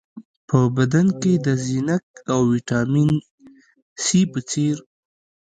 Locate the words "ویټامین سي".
2.53-4.21